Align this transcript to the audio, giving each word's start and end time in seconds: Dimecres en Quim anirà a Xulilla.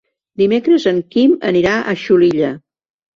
Dimecres 0.41 0.87
en 0.91 1.01
Quim 1.15 1.35
anirà 1.49 1.73
a 1.75 1.93
Xulilla. 2.05 2.51